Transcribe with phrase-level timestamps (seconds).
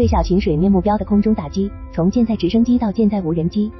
[0.00, 3.70] 对小型水面目标的空中打击，从舰载直升机到舰载无人机。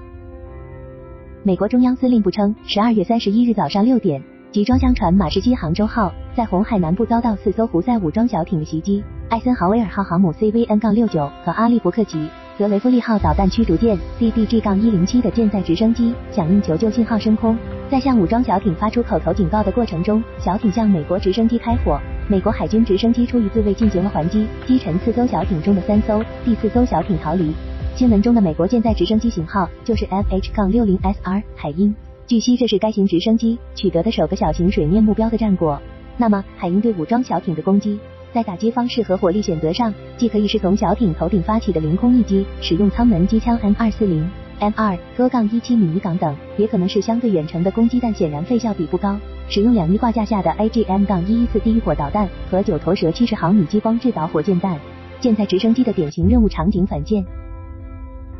[1.43, 4.23] 美国中央司令部称，十二月三十一日早上六点，
[4.53, 12.29] 集装箱船马士基杭州号在红海南部遭到四艘胡塞武装小艇的袭击，艾森豪威尔号航母 CVN-69 和阿利伯克级
[12.59, 17.57] 德雷夫利号导弹驱逐舰 DDG-107 的舰载直升机响应求救信号升空，
[17.91, 21.99] 在向武装小艇发出口头警告的过程中，小艇向美国直升机开火。
[22.31, 27.53] 美国海军直升机出于自卫进行了还击，击沉四艘小艇中的三艘，第四艘小艇逃离。
[27.97, 31.93] 新闻中的美国舰载直升机型号就是 FH 杠 60SR 海鹰。
[32.29, 35.83] 据悉，这是该型直升机取得的首个小型水面目标的战果。
[36.17, 37.99] 那么，海鹰对武装小艇的攻击，
[38.33, 44.23] 在打击方式和火力选择上，既可以是从小艇头顶发起的凌空一击，使用舱门机枪 M240、
[44.61, 49.19] M2 多杠17米尼港等，也可能是相对远程的攻击，但显然费效比不高。
[49.51, 54.79] 使用两翼挂架下的 AGM-114 地狱火导弹和九头蛇七十毫米激光制导火箭弹，
[55.19, 57.27] 舰载直升机的典型任务场景反舰。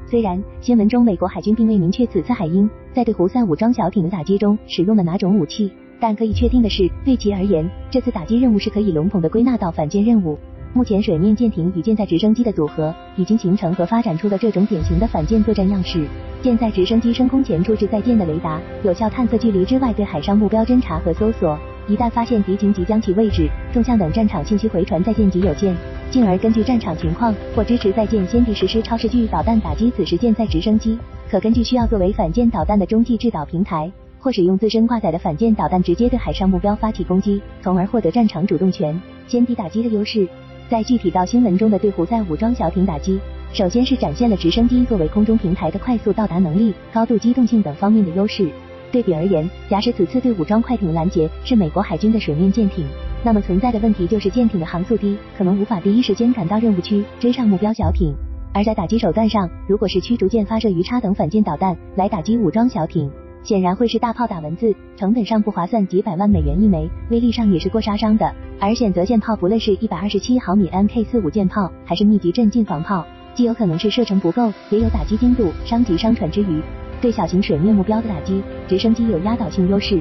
[0.07, 10.39] 虽然新闻中美国海军并未明确此次海鹰在对胡塞武装小艇的打击中使用了哪种武器，但可以确定的是，对其而言，这次打击任务是可以笼统的归纳到反舰任务。
[10.73, 16.07] 目前，水面舰艇与舰载直升机的组合已经形成和发展出了这种典型的反舰作战样式。
[16.43, 21.59] 舰载直升机升空前处置在舰的雷达，有效探测距离之外对海上目标侦察和搜索。
[21.89, 25.77] 一旦发现敌情，即将其位置、纵向等战场信息回传在舰及有舰，
[26.09, 30.97] 进而根据战场情况或支持在舰先敌实施超视距导弹打击此时舰载直升机。
[31.29, 40.29] 可根据需要作为反舰导弹的中继制导平台，或使用自身挂载的反舰导弹直接对海上目标发起攻击，从而获得战场主动权、先敌打击的优势。
[40.71, 43.19] 在具体到新闻中的对胡塞武装小艇打击，
[43.53, 48.49] 首先是展现了直升机作为空中平台的快速到达能力、高度机动性等方面的优势。
[48.93, 52.87] 对比而言，假使此次对武装快艇拦截是美国海军的水面舰艇，
[53.25, 58.15] 那么存在的问题就是舰艇的航速低，可能无法第一时间赶到任务区追上目标小艇。
[58.55, 63.11] 而在打击手段上，如果是驱逐舰发射鱼叉等反舰导弹来打击武装小艇，
[63.43, 68.33] 显然会是大炮打蚊子，成本上不划算，几百万美元一枚，威力上也是过杀伤的。
[68.61, 76.61] 而选择舰炮，不论是一百二十七毫米 Mk 四五舰炮，还是密集阵近防炮，既有可能是射程不够，也有打击精度、伤及商船之余，
[77.01, 79.99] 对小型水面目标的打击，直升机有压倒性优势。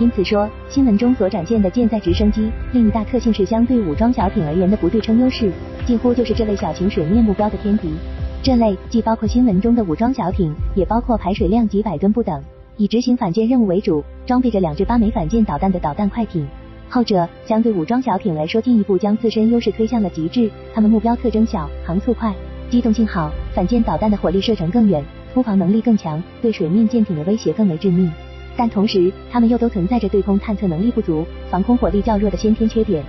[0.00, 5.50] 因此说，新闻中所展现的舰载直升机另一大特性是相对武装小艇而言的不对称优势，
[5.86, 7.94] 几乎就是这类小型水面目标的天敌。
[8.40, 12.42] 这类既包括新闻中的武装小艇，也包括排水量几百吨不等，
[12.76, 16.46] 以执行反舰任务为主，装备着两至八枚反舰导弹的导弹快艇。
[16.88, 20.50] 后者相对武装小艇来说，进一步将自身优势推向了极致。
[20.72, 22.32] 它们目标特征小，航速快，
[22.70, 28.10] 机动性好，反舰导弹的火力射程更远，突防能力更强，对水面舰艇的威胁更为致命。
[28.56, 33.04] 但同时，它们又都存在着对空探测能力不足、防空火力较弱的先天缺点。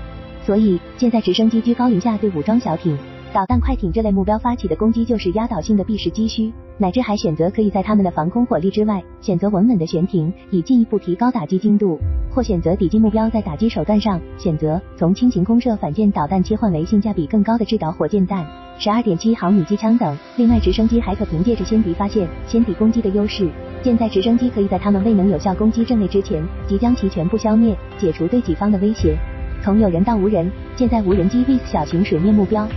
[0.45, 2.97] 所以，舰载直升机居高临下对武装小艇、
[3.31, 11.99] 导弹快艇这类目标发起的攻击，就是压倒性的避实击虚，乃至还选择可以在他们的防空火力之外，选择稳稳的悬停，以进一步提高打击精度。
[12.31, 18.43] 或选择抵近目标，在打击手段上选择从轻型空射反舰导弹切换为性价比更高的制导火箭弹、
[18.79, 20.17] 十二点七毫米机枪等。
[20.35, 23.47] 另外，直升机还可凭借着先敌发现、先敌攻击的优势，
[23.83, 29.15] 舰载直升机可以在他们未能有效攻击阵位之前，即将其全部消灭，解除对己方的威胁。
[29.61, 32.67] 从有人到无人，舰载无人机 VS 小型水面目标。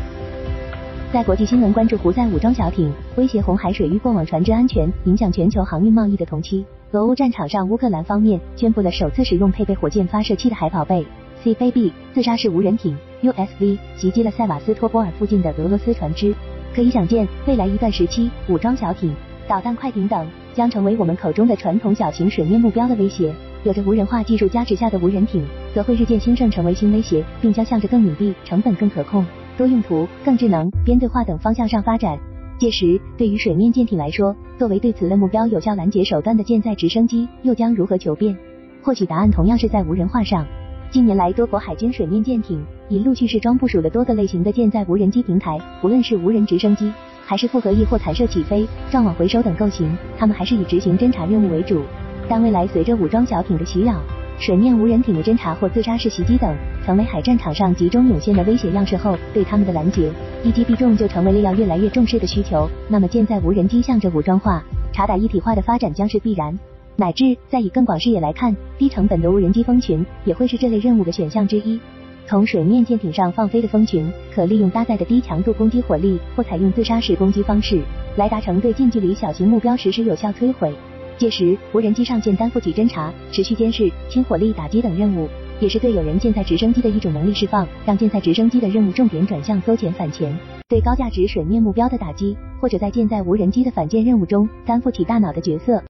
[1.13, 6.65] 在国际新闻关注胡塞武装小艇威胁红海水域过往船只安全、影响全球航运贸易的同期。
[6.93, 11.05] 俄乌战场上，乌克兰方面宣布了首次使用配备火箭发射器的海宝贝
[11.45, 16.35] cbab 自杀式无人艇 USV 袭击了塞瓦斯托波尔附近的俄罗斯船只。
[16.75, 19.15] 可以想见，未来一段时期，武装小艇、
[19.47, 23.35] 导弹快艇等将成为我们口中的传统小型水面目标的威胁。
[23.65, 29.25] 有着无人化技术加持下的无人艇，则会日渐兴盛，成为新威胁，并将向着更隐蔽、成本更可控、
[29.57, 32.19] 多用途、更智能、编队化等方向上发展。
[32.59, 38.37] 届时，对于水面舰艇来说，作为对此类目标有效拦截手段的舰载直升机，又将如何求变？
[38.83, 40.47] 或许答案同样是在无人化上。
[40.91, 46.93] 近年来，多国海军水面舰艇已陆续试装部署了多个类型的舰载无人机平台，不论是无人直升机，
[47.25, 51.83] 还是复合翼或弹射起飞、撞网回收等构型，它们还是以执行侦察任务为主。
[52.29, 54.01] 但未来随着武装小艇的袭扰，
[54.39, 56.53] 水面无人艇的侦察或自杀式袭击等，
[56.85, 60.11] 成为海战场上集中涌现的威胁样式后，对他们的拦截
[60.43, 62.69] 一击必中就成为了要越来越重视的需求。
[62.89, 64.63] 那么舰载无人机向着武装化、
[64.93, 66.59] 查打一体化的发展将是必然，
[66.97, 71.79] 乃至在以更广视野来看，低成本的无人机蜂群也会是这类任务的选项之一。
[72.27, 77.81] 从水面舰艇上放飞的蜂群，可利用搭载的低强度攻击火力，或采用自杀式攻击方式，
[78.17, 80.73] 来达成对近距离小型目标实施有效摧毁。
[81.19, 85.29] 届时，无人机上舰担负起侦察、持续监视、轻火力打击等任务，
[85.61, 90.37] 也是对有人舰载直升机的一种能力释放，让舰载直升机的任务重点转向搜潜反潜。
[90.69, 95.81] 对高价值水面目标的打击，或者在舰载无人机的反舰任务中担负起大脑的角色。